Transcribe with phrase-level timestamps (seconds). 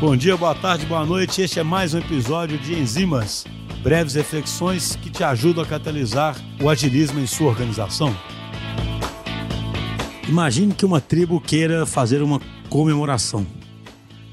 [0.00, 1.40] Bom dia, boa tarde, boa noite.
[1.40, 3.44] Este é mais um episódio de Enzimas,
[3.80, 8.14] breves reflexões que te ajudam a catalisar o agilismo em sua organização.
[10.28, 13.46] Imagine que uma tribo queira fazer uma comemoração.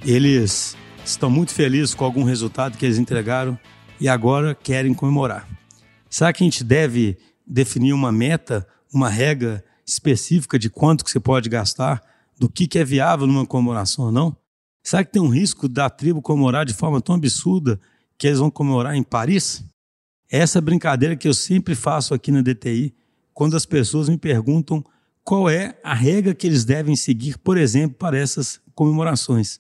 [0.04, 0.76] Eles
[1.06, 3.58] estão muito felizes com algum resultado que eles entregaram
[4.00, 5.48] e agora querem comemorar.
[6.10, 11.20] Será que a gente deve definir uma meta, uma regra específica de quanto que você
[11.20, 12.02] pode gastar,
[12.38, 14.41] do que, que é viável numa comemoração ou não?
[14.84, 17.80] Será que tem um risco da tribo comemorar de forma tão absurda
[18.18, 19.64] que eles vão comemorar em Paris?
[20.30, 22.94] Essa brincadeira que eu sempre faço aqui na DTI,
[23.34, 24.84] quando as pessoas me perguntam
[25.24, 29.60] qual é a regra que eles devem seguir, por exemplo, para essas comemorações.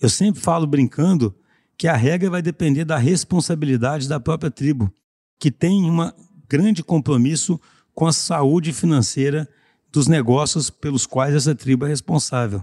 [0.00, 1.34] Eu sempre falo brincando
[1.76, 4.92] que a regra vai depender da responsabilidade da própria tribo,
[5.38, 6.12] que tem um
[6.48, 7.58] grande compromisso
[7.94, 9.48] com a saúde financeira
[9.90, 12.62] dos negócios pelos quais essa tribo é responsável.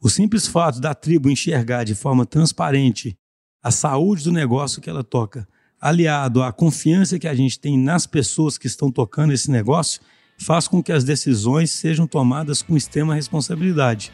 [0.00, 3.16] O simples fato da tribo enxergar de forma transparente
[3.62, 5.46] a saúde do negócio que ela toca,
[5.80, 10.00] aliado à confiança que a gente tem nas pessoas que estão tocando esse negócio,
[10.38, 14.12] faz com que as decisões sejam tomadas com extrema responsabilidade.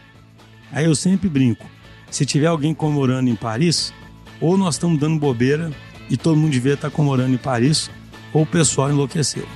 [0.73, 1.67] Aí eu sempre brinco:
[2.11, 3.93] se tiver alguém comemorando em Paris,
[4.41, 5.71] ou nós estamos dando bobeira
[6.09, 7.91] e todo mundo devia estar comemorando em Paris,
[8.33, 9.47] ou o pessoal enlouqueceu.